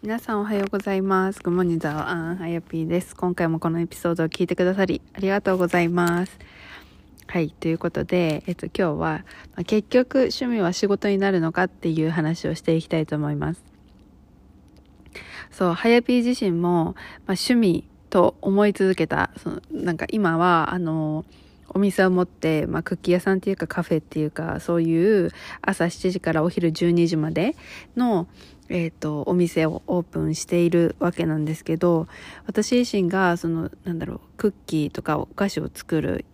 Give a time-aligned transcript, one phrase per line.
[0.00, 1.40] 皆さんおはようございます。
[1.42, 3.16] グモニザワアンハヤピーです。
[3.16, 6.38] 今回もこのエピソードを聞いてくださりありがとうございます。
[7.26, 9.24] はい、ということで、えっと今日は、
[9.66, 13.64] 結局趣味は仕事になるのかっていう話をしていきたいと思います。
[15.50, 16.94] そう、ハヤピー自身も、まあ、
[17.32, 21.24] 趣味と思い続けた、そのなんか今は、あの、
[21.70, 27.56] お店を持って、まあ、クッキー屋さんっていうかカフェっていうか、そういう朝7時からお昼12時まで
[27.96, 28.28] の、
[28.68, 32.06] えっ、と、お店をオープンしているわけなんですけど、
[32.46, 36.24] 私自身が、その、なんだろう、クッキーとかお菓子を作る、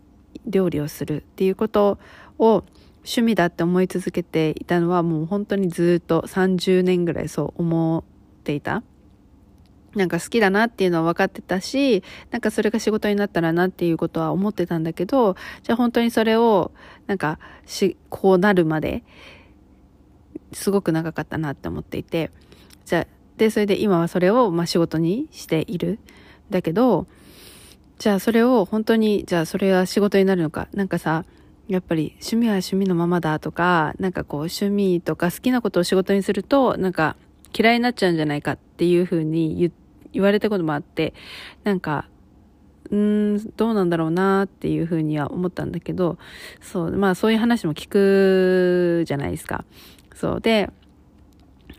[0.47, 1.99] 料理をするっていうこと
[2.39, 2.65] を
[3.05, 8.03] 趣味だって思い続けていたのはもう本当にずっと30年ぐらいそう思っ
[8.43, 8.83] ていた。
[9.95, 16.73] なんか好きだなっていうのは分かってたし、なんかそれが仕事になったらなっていうことは思ってたんだけど、じゃあ本当にそれを、
[17.07, 19.05] なんかし、こうなるまで、
[20.55, 22.31] すごく長かったなって思っていて、
[22.85, 25.99] じゃあ、で、それで今はそれを、まあ仕事にしている。
[26.51, 27.07] だけど、
[27.99, 30.69] じゃあそれを本当に、じゃあそれは仕事になるのか。
[30.75, 31.25] なんかさ、
[31.69, 37.17] やっぱり趣味は趣味のままだとか、なんかこう趣味とか好きなことを仕事にすると、なんか
[37.57, 39.73] 嫌いになっちゃうんじゃないかっていうふうに
[40.13, 41.15] 言われたこともあって、
[41.63, 42.09] なんか、
[42.91, 46.19] うん、どうなんだろうなっていうふうには思ったんだけど、
[46.61, 49.65] そう、まあそういう話も聞くじゃないですか。
[50.15, 50.71] そうで、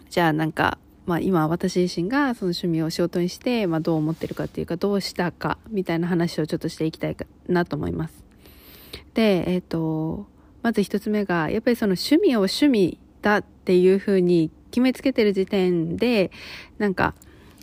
[0.10, 8.24] じゃあなんか、まあ今私自身がその趣味を仕事にして、まあどう思ってるかっていうか、どうしたかみたいな話をちょっとしていきたいかなと思います。
[9.14, 10.28] で、えっ、と、
[10.62, 16.32] まず一つ目が、やっぱりその趣味を趣味だっていうふうに決めつけてる時点で、
[16.78, 17.14] なんか、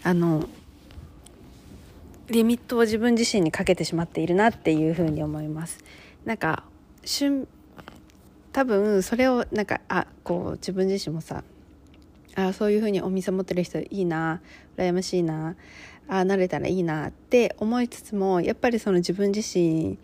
[0.03, 0.49] あの、
[2.29, 5.79] リミットを自分自身にかけてしまっているなっていうふうに思います。
[6.25, 6.65] なんか、
[7.05, 7.47] 趣
[8.53, 11.43] 多分それをなんかあこう自分自身もさ
[12.35, 14.41] あそういうふうにお店持ってる人いいな
[14.77, 15.57] 羨ましいな
[16.09, 19.99] あ慣れたらいいなって思いつつもやっぱりその自分自身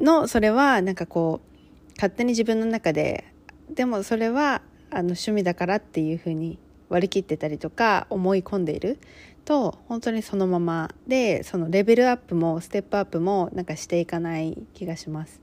[0.00, 3.24] のそれはなんかこう勝手に自分の中で
[3.70, 6.58] でもそれはあの趣味だからっていうふうに
[6.88, 8.98] 割り切ってたりとか思い込んでいる
[9.44, 15.40] と本当にそのままでそのレベルアップもステップアップもなんかしていかない気がします。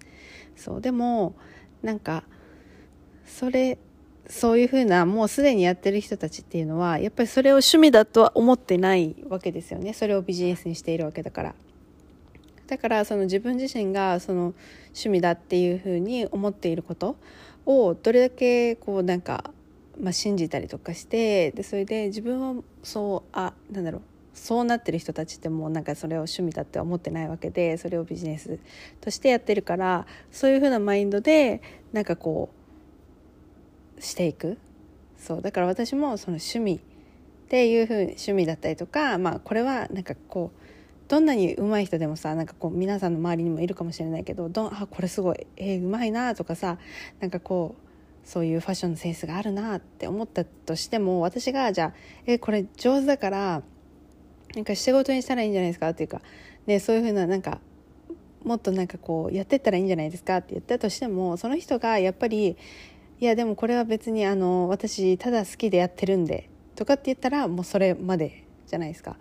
[0.55, 1.35] そうでも
[1.81, 2.23] なんか
[3.25, 3.77] それ
[4.27, 9.93] そういうふうなもうすでにやってる人たちっていうのはやっぱりそれを趣味だとは思ってないわけですよね。
[9.93, 11.55] それをビジネスにしているわけだから。
[12.67, 14.53] だからその自分自身がその
[14.87, 17.17] 趣味だっていうふうに思っていること
[17.65, 19.51] をどれだけこうなんか、
[19.99, 24.01] まあ、信じたりとかしてでそれで自分はそうあなんだろう。
[24.33, 28.57] そうなってる人たちってもうなんかそれを趣味だって思ってないわけでそれをビジネス
[28.99, 32.62] としてやってるからそういうふうなマインドでなんかこう
[34.03, 34.57] していく。
[35.17, 35.41] そう。
[35.41, 36.81] だから私もその趣味
[37.43, 40.59] っていうふうに趣味だったりとかまあこれはなんかこう
[41.07, 46.79] どんなに上手い人でもさなんかこう皆さんの周りにもいるかもしれないけどどんあこれすごいえー、うまいなとかさ
[47.19, 51.93] なんかこうそういうファッションのセンスがあるなって思ったとしても私がじゃあ
[52.25, 53.61] えー、これ上手だから
[54.55, 56.21] なんか仕事にしたらいいんじゃないですかっていうか、
[56.65, 57.59] ね、そういうふうななんか
[58.43, 62.57] もっとなんかこうやってったらいいんじゃないですかって言ったとしてもその人がやっぱり
[63.23, 69.15] いやでもこれは別にあの私ただ好きでやってるんでとかって言ったらもうそれまでじゃないですか。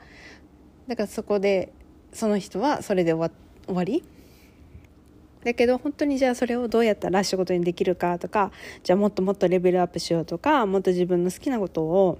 [0.88, 1.72] だからそこで
[2.12, 3.32] その人はそれで終
[3.68, 4.02] わり？
[5.44, 8.50] だけど本当にじゃあそれをどうやったら仕事にできるかとか
[8.82, 12.18] じゃあもっともっとレベルアップしようとかもっと自分の好きなことを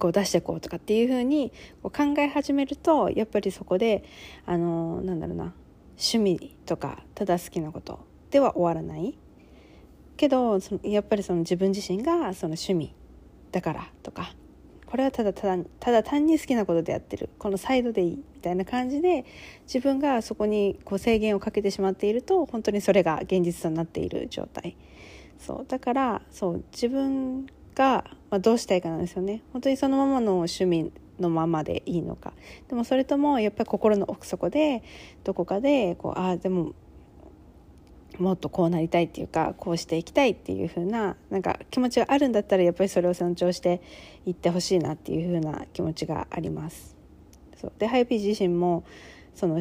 [0.00, 4.02] こう出していこうとかっていうふうに考え始めるとやっぱりそこで
[4.46, 5.52] あのなんだろうな
[5.90, 8.00] 趣味とかただ好きなこと
[8.32, 9.16] では終わらない。
[10.16, 12.94] けどそのやっぱりその自分自身がその趣味
[13.52, 14.34] だからとか
[14.86, 19.24] これはただただただ単に好きなことでやってるこのサイドでいいみたいな感じで
[19.66, 24.76] 自分がそこにこう制限をかけてしまっていると本当にそれが現実となっている状態。
[25.38, 29.42] そうだからそう自分が、まあ、どうしたいかなんですよね。
[29.52, 32.32] 本当にそのままの趣味のままでいいのか。
[32.68, 34.82] でもそれともやっぱり心の奥底で
[35.24, 36.72] どこかでこうああでも
[38.18, 43.82] もっとこうなりたいっていうかこうしていきたいっていう風ななんか気持ちがあるんだったらやっぱりそれを尊重して
[44.26, 46.96] いってほしいなっていう風な気持ちがあります。
[47.56, 47.72] そう。
[47.78, 48.84] でハイピー自身も
[49.34, 49.60] その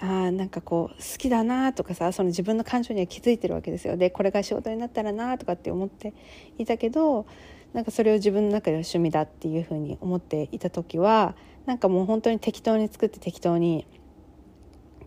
[0.00, 3.96] あなんかこう好きだなとかさその自分の感情には気づいてるわけですよ。
[3.96, 6.12] でこれが仕事になったらなとかって思って
[6.58, 7.26] いたけど
[7.72, 11.36] なんかそれを自分の中では趣味だっていう風に思っていた時は
[11.66, 13.86] なんかもう本当に適当に作って適当に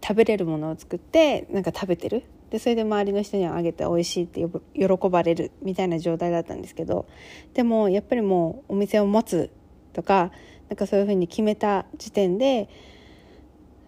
[0.01, 2.23] 食べれるものを作ってなんか食べてる。
[2.55, 4.39] でそれで周りの人にはあげて美味しいって
[4.73, 7.05] 喜ばれるみたいな状態だったんですけど
[7.53, 9.49] でもやっぱりもうお店を持つ
[9.91, 10.31] とか
[10.69, 12.69] なんかそういうふうに決めた時点で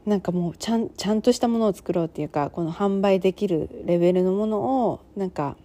[0.05, 4.59] なんかもうちゃんちゃんとしたものを作ろうっていうかこの販売できるレベルのもの
[4.89, 5.55] をなんか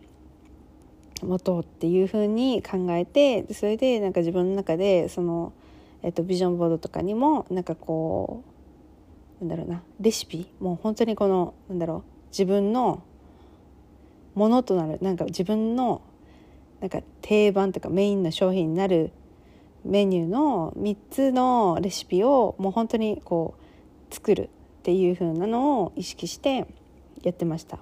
[1.21, 5.53] 持とうっていうふうに考えてそれでなんか自分の中でその、
[6.05, 8.45] えっと、ビジョンボードとかにもなんかこ
[9.41, 13.05] うなんだろうなレシピもう本当にこのなんだろう自分の
[14.35, 16.03] ものとなるなんか自分の
[16.81, 19.13] なんか定番とかメインの商品になる
[19.85, 23.55] メニューの3つのレシピをもう本当にこ
[24.11, 24.49] う作るっ
[24.83, 26.67] ていう風なのを意識して
[27.23, 27.79] やってました。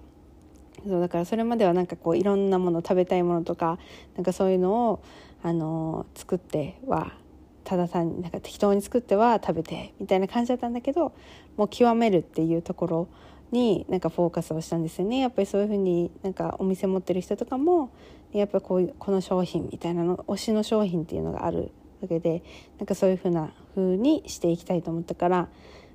[0.87, 3.79] そうだからそれまではなんかこういろんなもの食べたいものとか
[4.17, 5.03] なんかそういうのを
[5.43, 7.13] あの作っては
[7.65, 11.13] ただ単になんか適当に作っては食べてみたいな感じだったんだけど
[11.57, 13.09] もう極めるっていうところ
[13.53, 15.19] になんかフォーカスをしたんですよね。
[15.19, 17.91] やっぱりそういうふうになんかお店持ってる人とかも
[18.33, 22.43] やっぱこういうこの商品みたいなの推しの商品っていうのがあるわけで
[22.79, 25.49] なんかそういうふうな風にしていきたいと思ったから、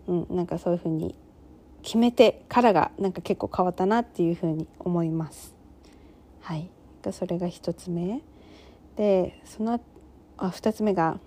[0.07, 1.16] うん、なんかそういうふうに
[1.81, 5.56] 決めてからがなんか結構変わったなっていうふうに思います。
[6.42, 6.69] はい、
[7.12, 8.22] それが1つ目。
[8.96, 9.80] でその
[10.38, 11.19] あ2つ目が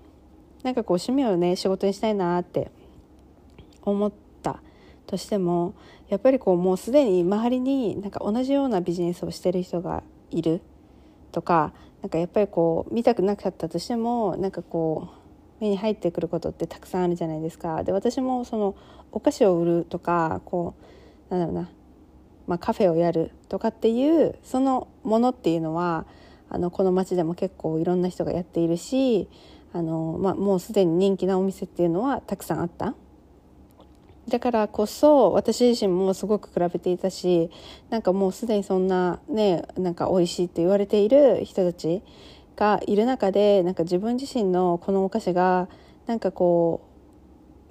[0.63, 2.71] なんかこう趣味をね仕事にしたいなって
[3.83, 4.28] 思った
[5.09, 5.75] としても
[6.09, 10.61] やっぱりこうもうすでに周りになんか同じようなビジネスをしてる人がいる。
[11.33, 11.73] とか
[12.03, 15.09] なんかやっぱりこう見たくなかったとしてもなんかこ
[15.61, 17.83] う目に入ってくることってたくさんあるじゃないですか。
[17.83, 18.77] で私もその
[19.13, 20.75] お菓子を売るとかこ
[21.31, 21.71] うなんだろうな、
[22.47, 26.07] まあ、カフェをやるとかっていうそのものっていうのは
[26.51, 29.29] あのこの町でも結構いろんな人がやっているし
[29.73, 32.95] あの、まあ、もうすでに人気なお店っていうのはたくさんあった。
[34.29, 37.51] だからこそ私自身もすごく比べていたし
[37.91, 42.03] なんかもうすでにそんなねなんか美味しいって言われている人たち
[42.57, 45.69] がいる中でなんか自分自身のこのお菓子が
[46.07, 46.89] なんかこう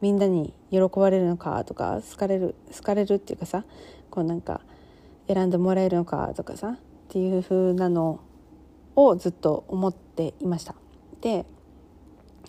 [0.01, 3.65] みんなに喜ばれるのかとか好かれる好かれるっていうかさ
[4.09, 4.62] こうなんか
[5.27, 6.77] 選んでもらえるのかとかさっ
[7.09, 8.19] ていう風なの
[8.95, 10.75] をずっと思っていました。
[11.21, 11.45] で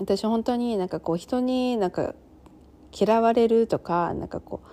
[0.00, 2.14] 私本当になんかこう人になんか
[2.92, 4.68] 嫌われるとかなんかこう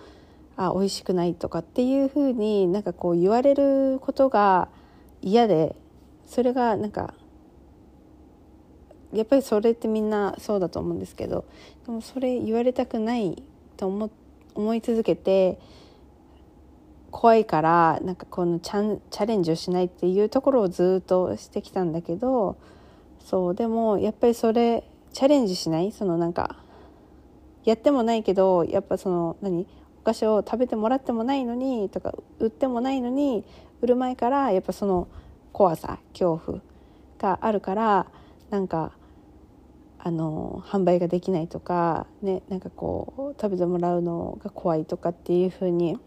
[0.57, 4.69] あ美味しくないとかっていう風になんかこう言われることが
[5.21, 5.75] 嫌で
[6.25, 7.13] それがなんか
[9.13, 11.45] やっぱりそれってみんなそうだと思うんですけど
[11.85, 13.43] でもそれ言われたくない
[13.77, 14.09] と思
[14.55, 15.59] 思い続けて
[17.11, 22.57] 怖いからなんかこのチャチャレンジをしないっていうところをずっとしてきたんだけど
[23.23, 24.83] そうでもやっぱりそれ
[25.13, 25.91] チャレンジしない？
[25.91, 26.57] そのなんか
[27.65, 29.67] やってもないけどやっぱその何？
[30.01, 33.43] お菓子を食べてもらってもないのにとか売ってもないのに
[33.81, 35.07] 売る前からやっぱその
[35.51, 36.61] 怖さ恐怖
[37.17, 38.05] があるから
[38.51, 38.91] なんか
[39.97, 45.97] あの販売ができないとか、ね、なんかこう食べてもらうのが怖いとかっていうふうに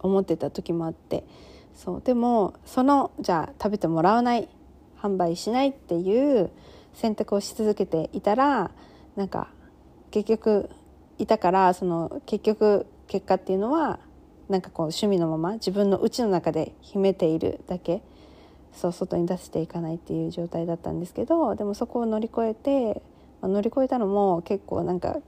[0.00, 1.24] 思ってた時もあって。
[1.74, 2.02] そう。
[2.04, 4.50] でもそのじゃあ食べてもらわない
[5.00, 6.50] 販売しないっていう
[6.92, 8.70] 選択をし続けていたら
[9.16, 9.48] なんか
[10.10, 10.70] 結局
[11.18, 13.98] いたからその結局結果っていうのは
[14.48, 18.02] なんかこう趣味のまま自分の内の中で秘めているだけ。
[18.72, 23.02] そう外に出していかないっていう状態だったんですけどでもそこを乗り越えて、
[23.40, 25.18] まあ、乗り越えたのも結構なんか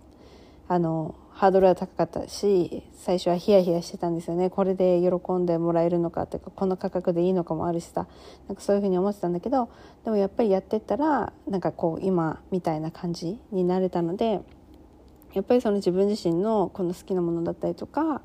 [0.68, 4.48] あのハードルは高かったし最初はヒヤヒヤしてたんですよね。
[4.48, 8.06] これで喜んでもらえるのかっていうかこの価格でいいのかもあるしさ。
[8.48, 9.68] なんかそういうふうに思ってたんだけど
[10.04, 14.40] でもやっぱりやってったらなんかこう今みたいな感じになれたので
[15.34, 18.20] やっぱりその自分自身のこの好きなものだったりとか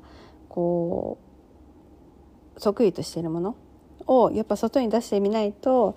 [0.48, 1.18] こ
[2.56, 3.56] う即位としているもの
[4.06, 5.96] をやっぱ外に出してみないと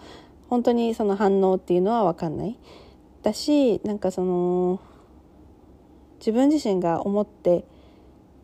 [0.49, 2.57] 本当にその反応っていうのは分かんない。
[3.23, 4.79] だしなんかその
[6.19, 7.65] 自分自身が思って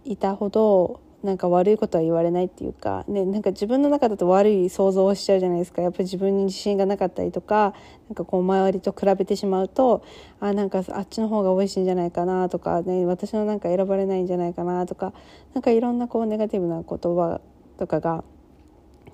[0.03, 5.81] いたほどなんか悪いことは言われないっていうか、ね、なんか自分の中だと悪い想像をしちゃうじゃないですか。
[5.81, 7.73] やっぱり自分に自信がなかったりとか
[8.07, 10.03] なんかこう周りと比べてしまうと
[10.39, 15.13] あなんかあっちの方が美味しいんじゃないかなとか、ね、私のなんか選ばれないんじゃないかなとか
[15.55, 17.41] なんかいろんなこうネガティブな言葉
[17.77, 18.23] とかが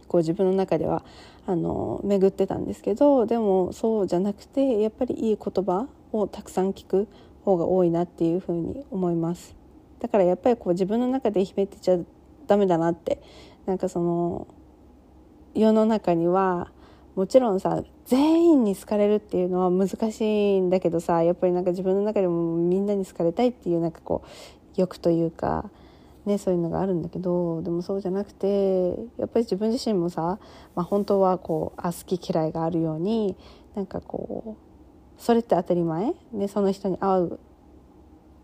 [0.07, 1.03] こう自分の中では
[1.45, 7.07] あの巡ってたんですけどでもそうじゃなくてやっぱりいい言葉をたくさん聞く
[7.43, 9.62] 方が多いなっていうふうに思います。
[10.03, 11.97] だからやっぱりこう自分の中で秘めてちゃ
[12.45, 13.19] ダメだなって。
[13.65, 14.47] なんかその
[15.55, 16.71] 世の中には
[17.15, 24.29] もちろんさ全員に好かれるっていうのは難しいんだけどさやっぱりなんか自分の中でもみんなに好かれたいっていうなんかこう
[24.75, 25.69] 欲というか
[26.25, 30.39] ね、そういうのがあるんだけどでもそうじゃなくてやっぱり自分自身もさ、
[30.73, 33.35] まあ、本当はこうあ好き嫌いがあるように
[33.75, 37.39] なんかこうそれって当たり前、ね、その人に会う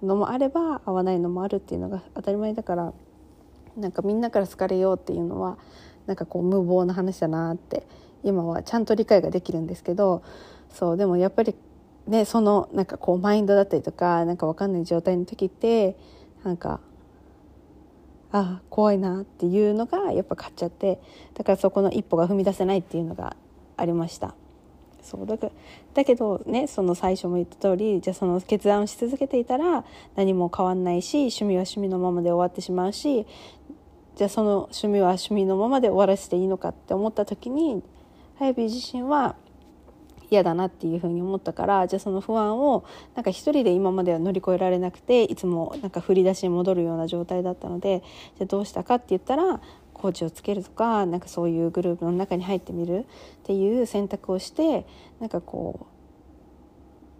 [0.03, 2.93] のもあれば会わないのもあるっていうのが当たり前だから
[3.77, 5.57] なんかみんなから好かれようっていうのは
[6.07, 7.85] なんかこう無謀な話だなって
[8.23, 10.23] 今はちゃんと理解ができるんですけど
[10.69, 11.55] そうでもやっぱり
[12.07, 15.97] ねそのなんかこうマインドだったりとかなんか分かんない状態の時って
[16.43, 16.79] なんか
[18.31, 20.99] ああ怖いなっていうのがやっぱ勝っちゃって
[21.33, 23.35] だからそこの一歩が踏み出せないっていうのが
[23.77, 24.35] ありました。
[25.01, 25.49] そうだか
[25.93, 29.83] だけどねその最初も言った通りじゃあその決断をし続けていたら
[30.15, 33.25] 何も変わんないし趣味は趣味のままで終わってしまうし
[34.15, 37.81] じゃあその趣味は趣味のままで終わらせていいのかって思った時に
[38.37, 39.35] ハイビー自身は
[40.31, 48.03] 嫌だなっていうふうに思ったからじゃあその不安をなんか一人で今までは乗り越えられなくていつもなんか振り出しに戻るような状態だったので
[48.37, 49.59] じゃあどうしたかって言ったら
[49.99, 53.05] コーチをつけるとかなんかそういうグループの中に入ってみるっ
[53.43, 54.85] ていう選択をして
[55.19, 55.87] なんかこ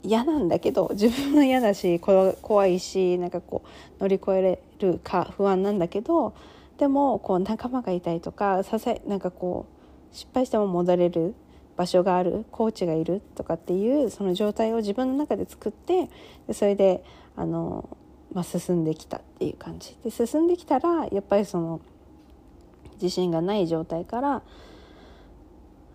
[0.03, 6.33] う嫌なんだけど自分は嫌だし怖いしなんかこう乗り越えれるか不安なんだけど
[6.77, 9.65] でもこう仲間がいたりとか支えなんかこ
[10.13, 11.36] う失敗しても戻れる
[11.75, 16.09] 場所があるコーチがいるとかっていうその状態を自分の中で作って
[16.48, 17.03] でそれで
[17.36, 17.98] あの、
[18.33, 19.98] まあ、進んできたっていう感じ。
[20.03, 21.81] で進んできたらやっぱりその
[23.01, 24.44] 自信がない状態から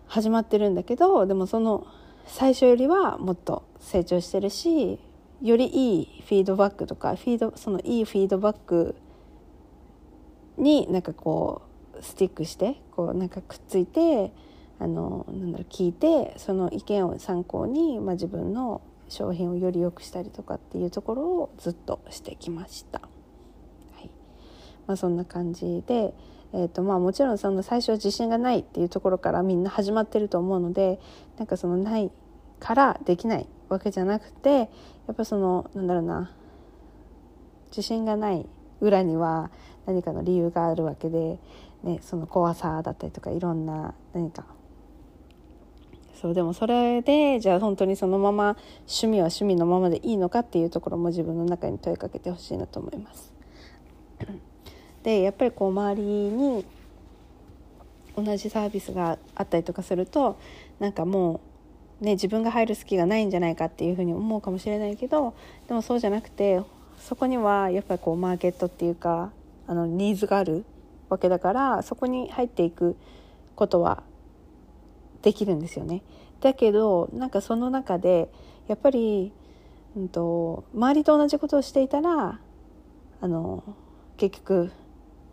[0.07, 1.87] 始まってるんだけどでもその
[2.25, 4.99] 最初よりはもっと成長してるし
[5.41, 8.95] よりいいフィードバックとかフィードそのいいフィードバック
[10.57, 11.63] になんかこ
[11.99, 14.31] うスティックしてこうなんかくっついて
[14.79, 22.99] あのなんだろう聞いてその意見を参考に、まあ、自分の商品をより良くしたりとかっていうところをずっとしてきました。
[22.99, 23.07] は
[24.01, 24.09] い
[24.87, 26.13] まあ、そんな感じで、
[26.57, 31.01] えーとまあ、もちろんその最初は自信がないっていうところからみんな始まってると思うので
[31.37, 32.09] なんかそのない
[32.61, 34.67] からできないわけじゃなくてや
[35.11, 36.31] っぱそのなんだろうな
[37.71, 38.45] 自信がない
[38.79, 39.51] 裏には
[39.85, 41.39] 何かの理由があるわけで、
[41.83, 44.45] ね、その怖さだったりとかいろんな何か
[46.13, 48.55] そうでもそれでじゃあ本当にそのまま
[48.87, 53.33] 趣味は趣味のままでいいのかっていうところも自分の中に問いかけてほしいなと思います。
[55.05, 56.65] でやっぱりこう周りに
[58.17, 60.39] 同じサービスがあったりとかすると
[60.79, 61.41] なんかも
[62.01, 65.35] うね自分が入る隙がないんじゃないかっていうふうに思うかもしれないけど
[65.67, 66.59] でもそうじゃなくて
[66.99, 69.31] そこにはやっぱりこうマーケットっていうか
[69.67, 70.65] あのニーズがある
[71.07, 72.95] わけだからそこに入っていく
[73.55, 74.01] ことは
[75.21, 76.01] できるんですよね。
[76.41, 78.29] だけどなんかその中で
[78.67, 79.31] やっぱり、
[79.95, 82.39] うんと、周りと同じことをしていたら
[83.21, 83.63] あの
[84.17, 84.71] 結局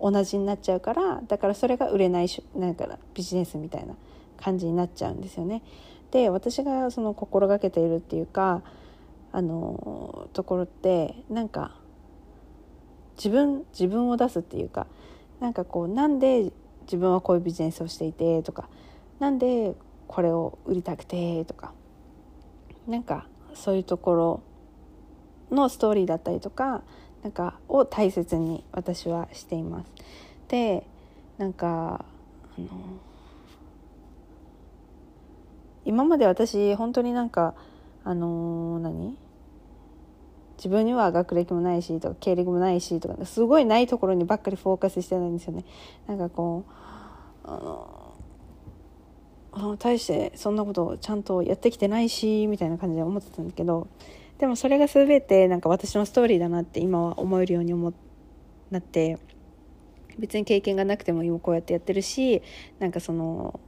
[0.02, 3.94] 同じになっちゃうからだからそれが売れないなんかビジネスみたいな
[4.36, 5.62] 感じになっちゃうんですよね。
[6.10, 8.62] で私がその心がけているっていうか
[9.30, 11.76] あのところってなんか
[13.16, 14.86] 自分自分を出すっていうか
[15.40, 18.68] なんかこうなんで自分はこういうビジネスをしていてとか
[19.20, 19.74] なんで
[20.08, 21.72] これを売りたくてとか
[22.86, 24.42] なんかそういうところ
[25.50, 26.82] のストーリーだったりとか
[27.22, 29.92] なんかを大切に私はしています。
[30.48, 30.86] で
[31.38, 32.04] なんか
[32.58, 32.68] あの
[35.84, 37.54] 今まで私本当になんか
[38.04, 39.16] あの何？
[40.58, 45.64] 自分には学歴もないしとか経歴もないしとかすごいないところにばっかりフォーカスしてないんですよね。
[46.06, 46.64] なんかこ
[47.44, 47.48] う
[49.54, 53.88] あの大してそんなことちゃんとやってきてないしみたいな感じで思ってたんだけど
[54.42, 57.94] でもそれが全てなんか私のストーリーだなって今は思えるように思
[58.72, 59.20] なって。
[60.18, 62.42] 別に経験がなくても今こうやってやってるし
[62.78, 63.58] なんかその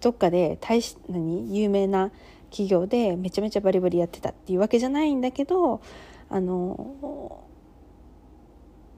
[0.00, 1.54] どっかで大し何？
[1.54, 2.10] 有名な
[2.48, 5.82] 企業でめちゃめちゃバリバリやってたっていうわけじゃないんだけど
[6.30, 7.44] あの、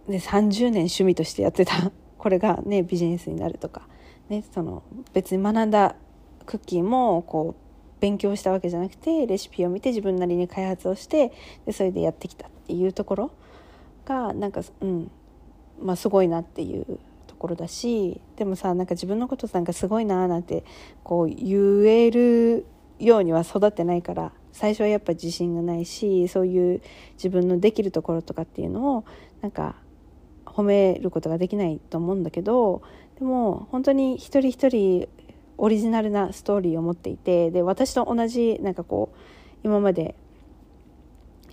[0.06, 1.90] ね、30年趣味としてやってた。
[2.18, 3.88] これがねビジネスになるとか。
[4.28, 4.82] ね、その
[5.12, 5.96] 別に学んだ
[6.46, 7.63] クッキーもこう
[8.00, 11.32] 勉強したわけじゃなくてレシピを見て自分なりに開発をして
[11.66, 13.30] でそれでやってきたっていうところ
[14.04, 15.10] がなんかうん
[15.80, 20.64] まあすごいなっていうところだしでもさなんか自分のことなんかすごいななんて
[21.02, 22.66] こう言える
[22.98, 26.82] ようには育ってないから最初はやっぱ自信がないしそういう
[27.14, 29.04] 自分のできるところとかっていうのを
[29.42, 29.74] なんか
[30.46, 32.82] 褒めることができないと思うんだけど
[33.18, 35.08] でも本当に一人一人
[35.58, 39.18] オリジナルなストーリーを持っていてで私と同じなんかこう
[39.62, 40.14] 今まで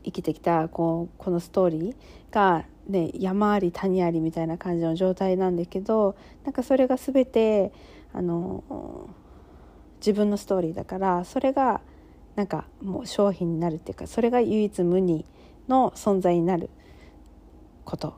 [0.04, 1.96] 生きてきたこうこのストーリー
[2.34, 7.72] がね、山あり谷ありみたいな感じの状態なんだけどなんかそれが全て
[8.14, 9.10] あの
[10.00, 11.82] 自分のストーリーだからそれが
[12.36, 15.26] なんかもう商品になるっていうかそれが唯一無二
[15.68, 16.70] の存在になる
[17.86, 18.16] こと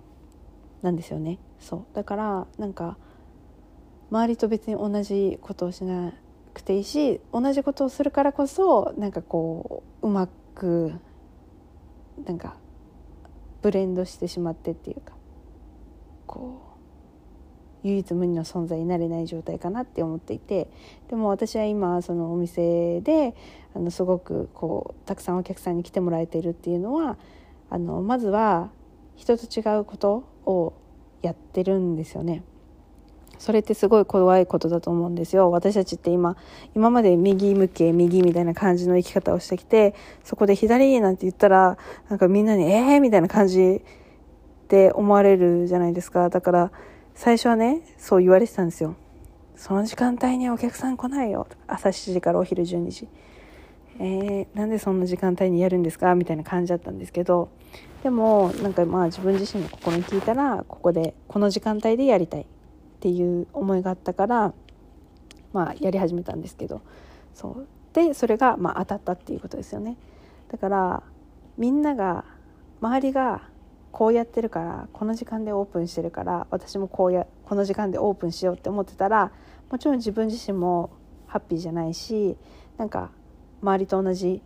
[0.82, 1.40] なんですよね。
[1.60, 2.98] そうだからなんか
[4.14, 6.14] 周りと別に同じことをしな
[6.54, 10.94] くていいし同じことをするからこそなんかこううまく
[12.24, 12.56] なんか
[13.64, 15.14] ブレンドしてしまってっていうか
[16.28, 16.62] こ
[17.84, 20.70] う唯一無二の存在になれない状態かなって思っていて
[21.10, 23.36] でも私は今そのお店で
[23.76, 27.18] あのすごくこうたくさんお客さんに来てもらえているっていうのは
[27.72, 28.70] あのまずは
[29.16, 30.74] 人と違うことを
[31.24, 32.44] やってるんですよね。
[33.44, 35.52] それってすごい怖いことだと思うんですよ。
[35.52, 36.38] 私たちって今、
[36.78, 41.78] 今まで右向け、右みたいな感じの生き方をしてきて、そこで左なんて言ったら、
[42.10, 46.30] なんかみんなに、ええー、みたいな感じって思われるじゃないですか。
[46.30, 46.72] だから、
[47.16, 48.96] 最初はね、そう言われてたんですよ。
[49.58, 51.46] その時間帯にお客さん来ないよ。
[51.68, 53.10] 朝7時からお昼12時。
[54.00, 56.16] えー、なんでそんな時間帯にやるんですか？
[56.16, 57.50] みたいな感じだったんですけど、
[58.04, 62.46] でも、なんかまあ自分自身の心に聞いたら、ここで、この時間帯でやりたい。
[63.04, 64.54] っていう思いがあったから
[65.52, 66.82] まあやり始めたんですけど。
[67.34, 67.68] そう。
[67.92, 69.98] でそれがまあ当たったっていうことですよね。
[70.50, 71.04] だから
[71.58, 72.24] みんなが
[72.80, 73.42] 周りが
[73.92, 79.34] こうやってるからこの時間でオープンしてるから私もこうやこの時間でオープンしようって思ってたら
[79.70, 80.92] もちろん自分自身も
[81.28, 82.38] ハッピーじゃないし
[82.78, 83.12] なんか
[83.62, 84.42] 周りと同じ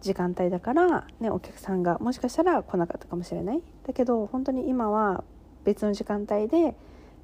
[0.00, 3.62] 時間帯だから、ね、お客さんがもしかしたら来なかったかもしれない。
[3.86, 5.22] だけど本当に今は
[5.64, 6.74] 別の時間帯で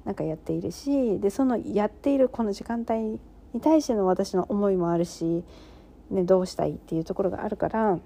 [0.09, 3.19] なんかやっているしでそのやっているこの時間帯
[3.53, 5.43] に対しての私の思いもあるし、
[6.09, 7.99] ね、どうしたいっていうところがあるから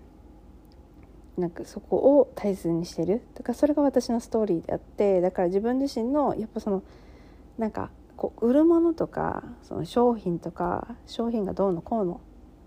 [1.37, 6.83] なんかそこを大切にしてるだからそれが私のストーリーであってだから自分自身のやっぱその
[7.57, 12.19] なんかこう売るものとかその商品とか商品がどうのこうの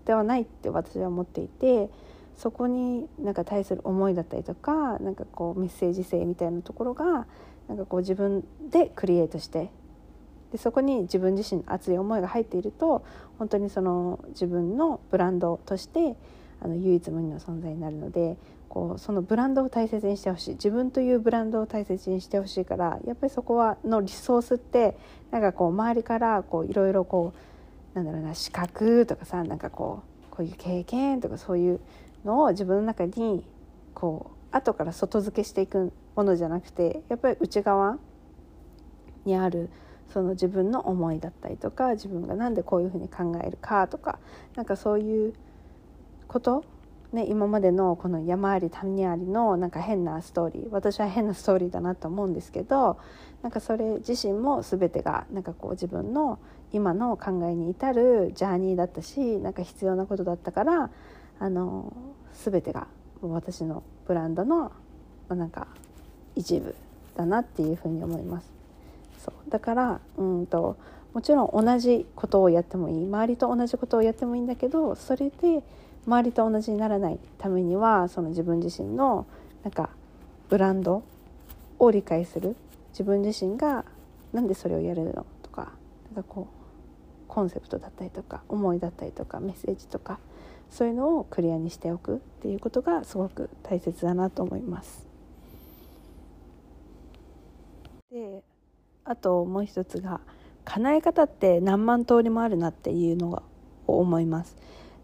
[0.05, 1.91] ではないって私は思っていて
[2.35, 7.27] そこになんか対する思いだったりとかなんかこうメッセージ性みたいなところが
[7.67, 9.69] なんかこう自分でクリエイトして
[10.51, 13.03] でそこに自分自身の熱い思いが入っていると
[13.37, 16.15] 本当にその自分のブランドとして
[16.61, 18.37] あの唯一無二の存在になるので
[18.69, 20.51] こうそのブランドを大切にしてほしい。
[20.51, 24.97] 自分というブランドを大切にしてほしいからやっぱりそこはのリソースって
[25.31, 27.33] なんかこう周りからいろいろこ
[27.93, 31.79] うなんだろうな資格とかさなんかこうこういう経験とかそういう
[32.25, 33.43] のを自分の中に
[33.93, 37.97] こう後から外付けしていくものじゃなくてやっぱり内側
[39.25, 39.69] にある
[40.11, 44.19] その自分の思いだったりとか自分が何でこういうふうに考えるかとか
[44.55, 45.33] なんかそういう
[46.27, 46.63] こと、
[47.11, 52.97] ね、今までのこの山あり谷ありのなんか変なストーリー私は変なストーリーだなと思うんですけど
[53.41, 56.39] なんかそれ自身も全てがなんかこう自分の
[56.71, 60.89] 今の考えに至るジャーニーだったしなんか必要なことだったから
[61.39, 61.93] あの
[62.33, 62.87] 全てが
[63.21, 64.71] 私のブランドの
[65.27, 65.67] まなんか
[66.35, 66.75] 一部
[67.15, 68.49] だなっていうふに思います。
[69.19, 69.51] そう。
[69.51, 70.77] だからうんと
[71.13, 73.05] もちろん同じことをやってもいい。
[73.05, 75.63] 周りと同じことをやってもいいんだけどそれで
[76.05, 79.25] 周りと同じにならないためにはその自分自身の
[79.63, 79.89] なんか
[80.47, 81.03] ブランド
[81.79, 82.55] を理解する。
[82.91, 83.85] 自分自身が
[84.33, 85.25] なんでそれをやるの？
[85.43, 85.71] とか
[86.13, 90.19] なんかこうコンセプトだったりとか思いだったりとかメッセージとか
[90.69, 95.07] そういうのをクリアにしておくっていうことがすごく大切だなと思います。
[98.11, 98.43] で
[99.03, 100.21] あともう一つが
[100.65, 103.43] 叶え方って何万通りもあるなっていうの
[103.87, 104.57] を思います。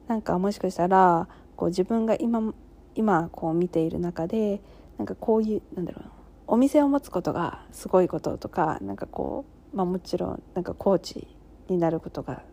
[0.07, 2.53] なんかもしかしたらこう自分が今
[2.95, 4.61] 今こう見ている中で
[4.97, 6.03] なんかこういうなんだろう
[6.47, 11.27] お店を持つことがすごいこととかなんかこう、まあ、もちろんなんかコーチ
[11.69, 12.43] になることが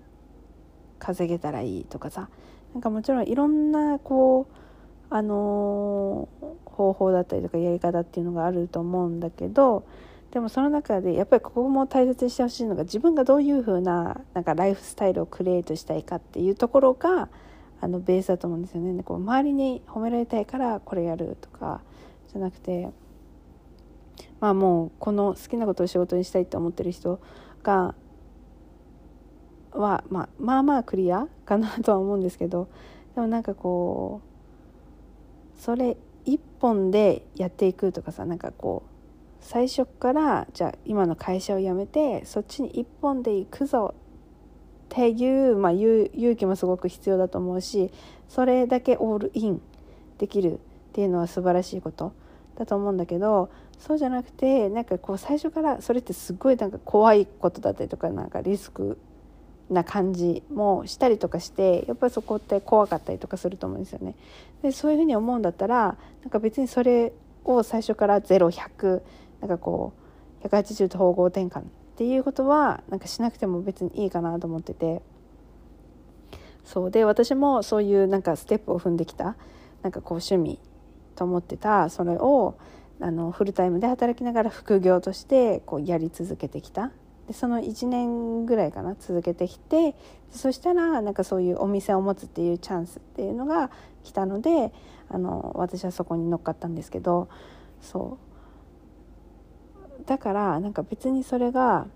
[0.99, 2.29] 稼げたらいいとかさ
[2.75, 4.55] なんかもちろんいろんなこう
[5.13, 9.85] あのー、方法だったりとかやり方っていうのがあると思うんだけど
[10.31, 17.29] でもその中でやっぱりここも大切にしてほしいのが自分がどういう風ななんかライフスタイルをクリエイトしたいかっていうところが
[17.81, 19.03] あのベースだと思うんですよね。
[19.03, 21.81] こう周りに褒められたいからこれやるとか
[22.29, 22.91] じゃなくて
[24.39, 27.21] まあもうこの好きなことを仕事にしたいって思ってる人
[27.63, 27.95] が
[29.73, 32.69] は、まあ、まあまあクリアかなとは思うんですけど
[33.15, 38.91] でもなんかこうそれ一本でやっていくとかさなんかこう
[39.41, 43.99] 最初からじゃあ今の会社を辞めてそっちに一本で行くぞっ
[44.89, 47.91] ていう、まあ、勇気もすごく必要だと思うし
[48.29, 49.63] それだけオールイン
[50.19, 50.59] できるっ
[50.93, 52.13] ていうのは素晴らしいこと
[52.57, 58.99] だと思うんだけどそうじゃなくてなんかこう最初からそれってすごいなんか怖いことだったりとかなんかリスク
[59.71, 64.15] な感じもしたりとかしてやっぱりそこって怖かったりとかすると思うんですよね。
[64.63, 67.13] でそういうふうに思うんだったらなんか別にそれ
[67.45, 69.03] を最初から0100
[69.41, 69.93] なんかこ
[70.43, 71.65] う180と統合転換っ
[71.97, 75.03] ていうことはなんかしなくても別にいいかなと思ってて。
[76.65, 76.91] そう。
[76.91, 79.37] で私もそういうなんかステップを踏んできた
[79.83, 80.61] なんかこう趣味
[81.17, 82.55] と思ってたそれを
[83.01, 86.93] あのフルタイムで働きながら副業としてこうやり続けてきた。
[87.31, 89.95] でその1年ぐらいかな続けてきて
[90.33, 93.71] そしたらなんかそういうお店を持つっていうチャンスっていうのが
[94.03, 94.73] 来たので
[95.09, 97.29] あの私はそこに乗っかったんですけど
[97.81, 98.19] そ
[100.03, 100.07] う。
[100.07, 101.87] だからなんか別にそれが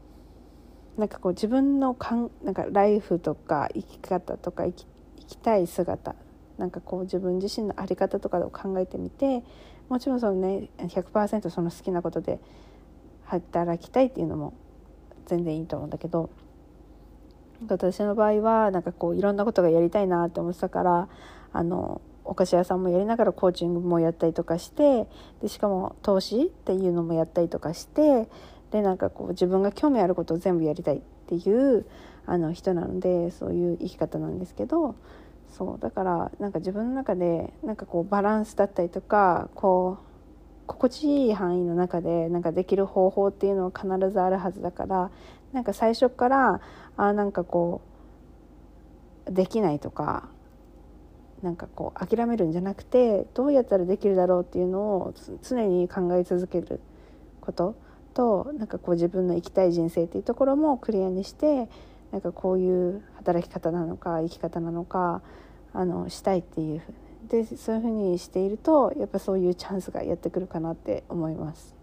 [0.97, 4.87] なんかこう自分のかんなんかライフとか生き方とか生き
[5.19, 6.15] 生きたい姿
[6.59, 9.43] なんかこう自分自身の在り方とかを考えてみて
[9.89, 12.39] もちろんそのね100%その好きなことで
[13.25, 14.55] 働きたいっていうのも
[15.27, 16.31] 全然いいと思うんだけど
[17.69, 21.09] 私の場合はなんかこういろんなことがやりたいなって思ってたから
[21.53, 25.07] あのお菓子屋さんもやりながらコーチングもやったりとかして
[25.43, 28.29] でしかも投資っていうのもやったりとかして
[28.71, 31.87] でなんかこう自分が興味あることを全部やりたいっていう
[32.27, 34.97] あの人なのでそういう生き方なんですけど
[35.57, 40.14] そうだからなんか自分の中でなんかこうバランスだったりとかこう
[40.67, 45.11] 心地いい範囲の中でなんかできる方法っていうのは必ずあるはずだから
[45.53, 46.61] なんか最初から
[46.97, 47.81] あなんかこ
[49.27, 50.29] うできないとか
[51.43, 56.81] なんかこう諦めるんじゃなくてどうやったらできるだろうっていうのを常に考え続ける
[57.41, 57.77] こと。
[58.15, 61.69] となんかこう自分の生きたい人生っていうところもクリアにして
[62.13, 65.21] なんかこういう働き方なのか生き方なのか
[65.73, 66.83] あのしたいっていう
[67.29, 71.75] でそういうふうにしているとやっぱそういうチャンスがやってくるかなって思います。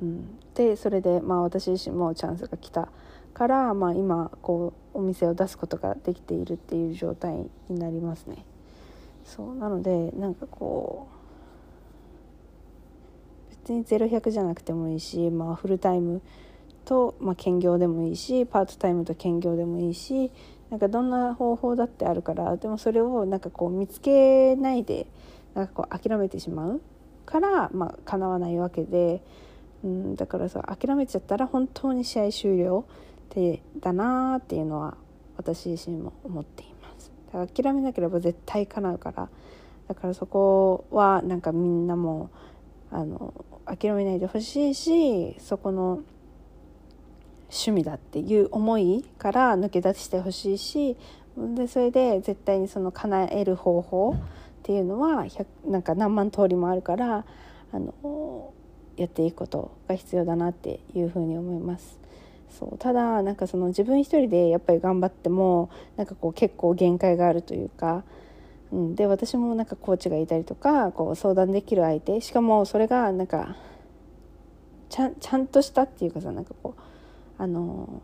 [0.00, 2.88] うん、でそれでまあ私自身もチャンスが来た
[3.34, 8.44] から、まあ、今こうお店を出すことができているっていう状態になりますね。
[9.24, 11.18] そうなのでなんかこう
[13.68, 16.22] 別に0100じゃなくてもいいし、まあ、フルタイム
[16.84, 20.30] と、まあ、兼業でもいいしパートタイムと兼業でもいいし
[20.70, 25.06] なんかどんな方法だってあるからでもそれをなんかこう見つけないで
[25.54, 26.80] なんかこう諦めてしまう
[27.24, 29.22] からまあ叶わないわけで、
[29.82, 32.84] うん、だからさ諦めちゃったら本当に試合終了
[33.34, 34.96] でだなーっていうのは
[35.36, 37.12] 私自身も思っています。
[37.26, 39.28] だから諦めなければ絶対叶うから
[39.88, 42.30] だからそこはなんかみんなも
[42.90, 43.32] あの
[43.66, 46.00] 諦めないでほしいしそこの
[47.50, 50.96] 趣味だっていう思いから抜け出してほしいし
[51.36, 54.16] でそれで絶対にその叶える方法っ
[54.62, 55.26] ていうのは
[55.66, 57.24] なんか何万通りもあるから
[57.72, 58.52] あの
[58.96, 61.98] やっていくことが必要だなっていうふうに思います。
[62.50, 68.04] そうただなんかその自分一人でやっぱり頑張ってもなんかこう結構限界があるというか、
[68.72, 73.56] うん、で私もなんかコーチがいたりとかこう相談できる相手しかもそれがなんか
[74.88, 76.80] ちゃんちゃんとしたっていうかさなんかこう
[77.38, 78.02] あの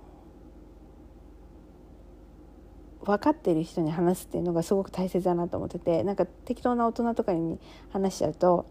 [3.04, 7.60] 分かってる人に話すっていうのがすごく大切だなと思っててなんか適当な大人とかに
[7.92, 8.66] 話しちゃうと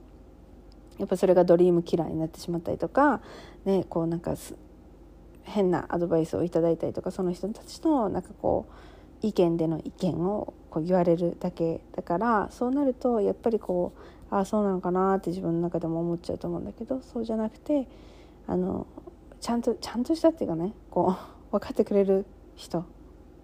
[0.97, 3.21] やっぱそれがドリームキラーになってしまったりとか、
[3.65, 4.35] ね、こうなんか
[5.43, 8.73] 変なアドバイスをいただいたりとかその人たちのなんかこう
[9.25, 13.93] 意見での意見をこう言われるだけだからそうなるとやっぱりこ
[14.31, 17.87] うああそうなのかなって自分の中でも思っちゃうと思うんだけどそうじゃなくて
[18.47, 18.87] あの
[19.43, 21.15] ちゃんとちゃんとしたっていうかねこ
[21.51, 22.25] う 分かってくれる
[22.55, 22.85] 人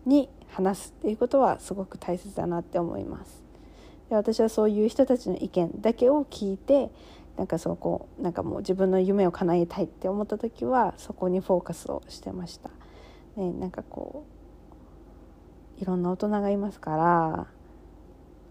[0.05, 3.43] に話すっていうことはすごく大切だなって思います。
[4.09, 6.89] で私はそういう人たちの意見だけを聞いて
[7.35, 12.71] なんかそこなんかもう自分の夢を叶えたいって思った時はそこにフォーカスをしてました、
[13.35, 14.23] ね、なんかこ
[15.77, 17.47] ういろんな大人がいますから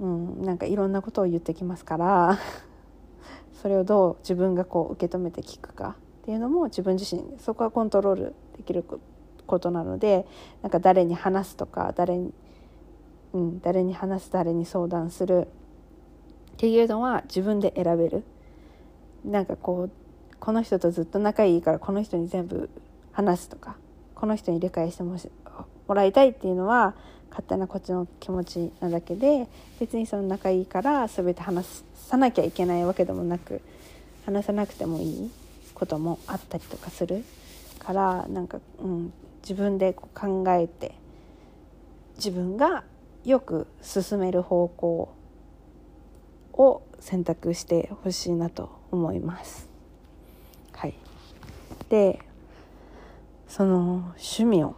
[0.00, 2.38] うん、なんかいろんなことを言ってきますから
[3.60, 5.96] それをどう自分がこう受け止めて聞くか。
[6.28, 8.84] っていうのも自分自身そこはコントロールできる
[9.46, 10.26] ことなので
[10.60, 12.34] なんか誰に話すとか誰に、
[13.32, 15.48] うん、誰に話す誰に相談する
[16.52, 18.24] っていうのは自分で選べる。
[19.24, 19.90] なんかこう
[20.38, 22.68] この人とずっと仲いいからこの人に全部
[23.12, 23.76] 話すとか
[24.14, 25.16] この人に理解しても
[25.86, 26.94] もらいたいっていうのは
[27.30, 29.48] 勝手なこっちの気持ちなだけで
[29.80, 33.62] 別にその仲いいから全て話さなきゃいけないわけでもなく
[34.26, 35.30] 話さなくてもいい。
[35.78, 37.24] こともあったりとかする
[37.78, 39.12] からなんか、うん、
[39.42, 40.94] 自分でこう考えて
[42.16, 42.84] 自分が
[43.24, 45.14] よく進める方向
[46.52, 49.68] を選択してほしいなと思います。
[50.72, 50.94] はい。
[51.88, 52.18] で
[53.46, 54.74] その趣味を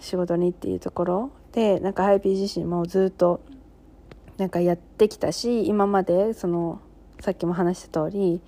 [0.00, 3.40] 仕事にっていうところでなんかハイピー自身もずっと
[4.38, 6.80] なんかやってきたし今までその
[7.20, 8.40] さっきも話した通り、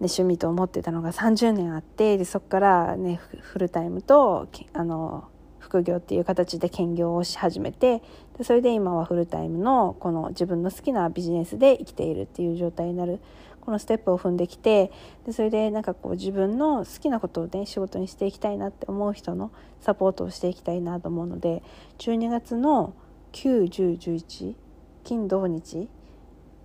[0.00, 5.28] ね、趣味と思ってたのが30年あってでそこからねフルタイムとあの
[5.60, 8.02] 副業っていう形で兼業をし始めて
[8.36, 13.20] でそれで今はフルタイムのこの自分の好きなビジネスで生きているっていう状態になる
[13.60, 14.92] このステップを踏んできて
[15.24, 21.62] でそれでなんかこう自分の好きなことをね仕事にしていきたいなって思う人のサポートをしていきたいなと思うので
[21.98, 22.94] 12月の
[23.32, 24.54] 91011
[25.02, 25.88] 金土日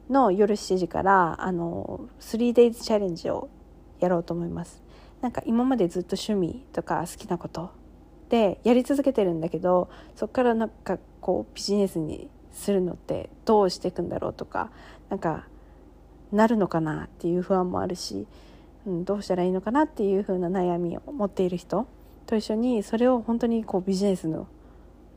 [0.10, 3.50] の夜7時からあの 3days チャレンジを
[4.00, 4.82] やろうと思います。
[5.22, 7.72] なんか今までずっと趣味とか好きなこと
[8.30, 14.72] でやり続けてるんだけどそこからなんかこうビジネスにするのってどうしていくんだろうとか
[15.10, 15.48] なんか
[16.32, 18.28] なるのかなっていう不安もあるし、
[18.86, 21.88] うん、どうしたらいいのかなっていう風な悩みを持っている人
[22.28, 24.48] と一緒にそれを本当にこうビジネスの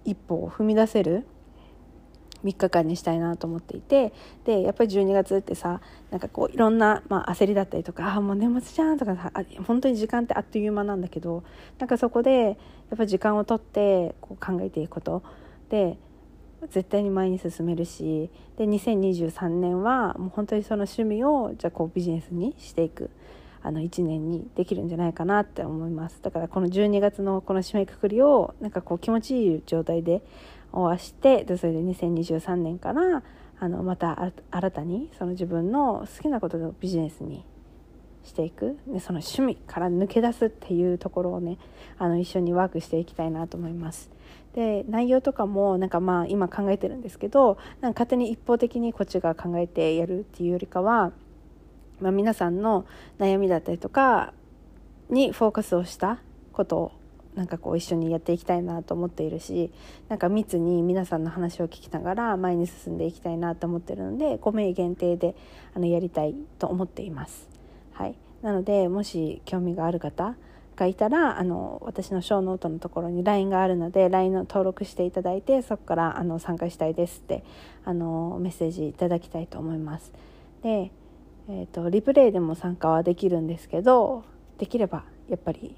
[0.04, 1.26] 一歩を踏み出せる
[2.44, 4.12] 3日間にしたいなと思っていて
[4.44, 9.32] でやっぱり12月ってさなんかこういろんな、まあ、焦りだったりとかあもう年末じゃんとかさ
[9.66, 11.44] 本当に時間ってあっという間なんだけど
[11.78, 12.52] なんかそこでや
[12.94, 15.22] っぱ時間をとってこう考えていくこと。
[15.68, 15.96] で
[16.70, 23.10] 絶対に前に進めるしで2023年はもう本当にその趣味をじゃあこうビジネスにしていく。
[23.64, 26.20] あの1年にできるんじゃないかなって思います。
[26.22, 30.22] だからこの12月のこの締めくくりをなんかこう気持ちいい状態で
[30.72, 33.22] 終わしてでそれで2023年から
[33.58, 37.44] あのまた新たにその自分の好きなことをビジネスに
[38.24, 41.58] していくでその趣味から抜け出すっていうところをね
[41.98, 44.10] あの一緒にワークしていきたいなと思います。
[44.54, 51.12] で内容とかもなんかまあ今考えてるんですけどなんか勝手に一方的にこっちが考えてやるっていうよりかは、
[52.00, 52.84] まあ、皆さんの
[53.18, 54.34] 悩みだったりとか
[55.08, 56.18] にフォーカスをした
[56.52, 56.92] ことを
[57.34, 59.72] なんかこう一緒にやっていきたいなと思っているし
[60.08, 65.34] なんか密に皆さんの話を聞きながら前に進んでいきたいなと思ってるので5名限定で
[65.74, 67.48] あのやりたいと思っています。
[67.92, 70.36] はい、なのでもし興味がある方
[70.76, 77.44] がいたらあの私のショーノートのところに LINE があるので LINE の登録していただいてそこからあの参加したいですって
[77.84, 80.12] あのメッセージいただきたいと思います。
[80.62, 80.90] で、
[81.48, 84.24] えーとリプレイでも参加はできるんですけど
[84.58, 85.76] できればやっぱり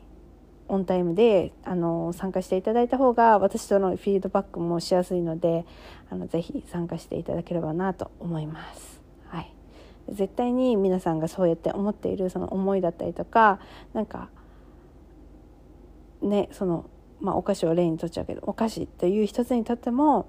[0.68, 5.66] オンタイムであの参加していただいた方が私とのフィードバックもしやすいので
[6.11, 9.00] あのぜひ参加していただければなと思います。
[9.29, 9.53] はい、
[10.11, 13.59] 絶対に皆さんがそうやって思っているその思いだったりとか
[13.92, 14.31] なんか
[16.22, 16.88] ねその、
[17.20, 20.27] まあ、お菓子を例にとっちゃうけどお菓子という一つにとっても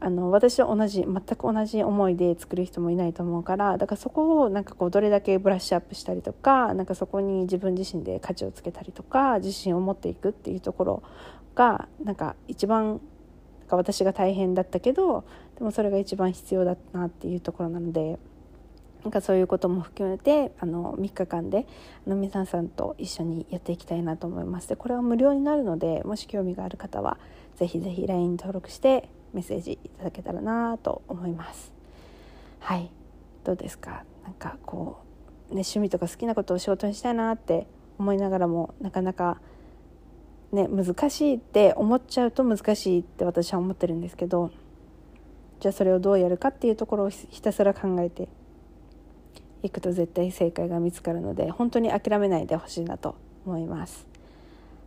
[0.00, 11.02] あの私と同じ全く同じ思いで作る人もいないと思うからだからそこをなんかこうどれだけブラッシュアップしたりとかなんかそこに自分自身で価値をつけたりとか自信を持っていくっていうところ
[11.54, 13.00] がなんか一番
[13.70, 15.24] か私が大変だったけど
[15.56, 18.18] でもそれが一番必要だったなっていうところなので。
[19.02, 21.66] なんかそういうことも含めてあの3日間で
[22.06, 27.16] あの皆さんと一緒にやっていきたいなと思いますでこれは無料になるのでもし興味がある方は
[27.56, 31.72] ぜひぜひ LINE 登録してメッセージいただけたらなと思います。
[32.60, 32.90] はい。
[33.44, 34.04] どうですか？
[34.24, 34.98] なんかこ
[35.50, 37.66] う、ね、趣味とか好きなことを仕事にしたいなって
[37.98, 39.40] 思いながらもなかなか
[40.52, 44.50] ね難しいって思っちゃうと難しいって私は思ってるんですけど
[45.60, 48.28] じゃあそれをどうやるかっていうところをひたすら考えて
[49.62, 53.14] いくと絶対正解が見つかるので本当に諦めないでほしいなと
[53.46, 54.09] 思います。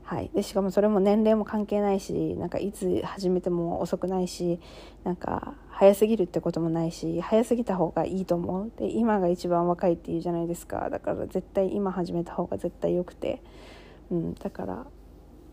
[0.04, 4.60] はい、でしかもそれも年齢も関係ないしなんかいつ始めても遅くないし
[5.04, 8.72] なんか早すぎるってこともないし早すぎた方がいいと思う。
[8.78, 10.89] で今が一番若いっていうじゃないですか。
[10.89, 13.42] だから絶対今始めた方が絶対よくて、
[14.12, 14.86] うん、だから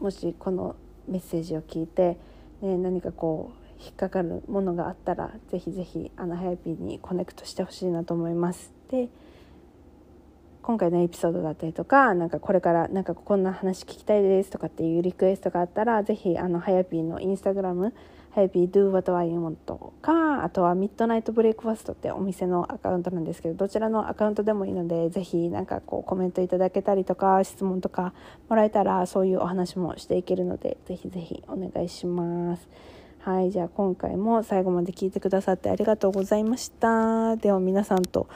[0.00, 0.76] もしこの
[1.08, 2.18] メッセージを聞いて、
[2.60, 8.74] ね、何かこう引っかかるものがあったらぜひぜひあのハヤピーにコネクトしてほしいなと思います。
[8.90, 9.08] で
[10.70, 17.92] 今回のエピソードだったりとかなんかこれからなんかこんな話聞きたいですとかっていうリクエストがあったらぜひあのはやぴーのインスタグラム
[18.30, 19.56] はやぴー do what I want
[20.00, 28.14] かあとはミッドナイトブレイクファストってお店のアカウントなんですけどどちらのアカウントでもいいのでぜひなんかこうコメントいただけたりとか質問とか
[28.48, 32.68] もらえたらそういうお話もしていけるのでぜひぜひお願いします。
[33.22, 37.34] はい、じゃあ今回も最後まで聞いてくださってありがとうございました。
[37.36, 38.28] では皆さんと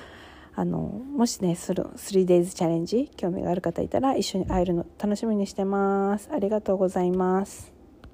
[0.56, 6.28] あのもしねその 3days チャレンジ興味がある方いたら一緒に会えるの楽しみにしてます。
[6.32, 7.73] ありがとうございます。